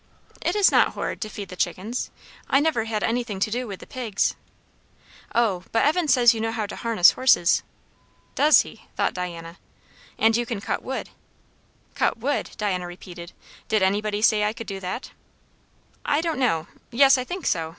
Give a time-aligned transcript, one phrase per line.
[0.41, 2.09] "It is not horrid to feed the chickens.
[2.49, 4.33] I never had anything to do with the pigs."
[5.35, 7.61] "O, but Evan says you know how to harness horses."
[8.33, 8.85] Does he?
[8.97, 9.59] thought Diana.
[10.17, 11.11] "And you can cut wood?"
[11.93, 13.31] "Cut wood!" Diana repeated.
[13.67, 15.11] "Did anybody say I could do that?"
[16.03, 17.69] "I don't know Yes, I think so.